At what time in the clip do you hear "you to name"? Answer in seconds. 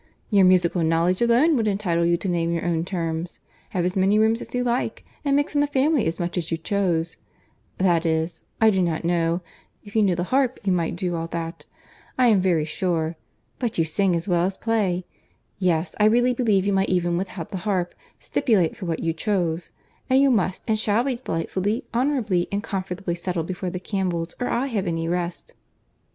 2.07-2.51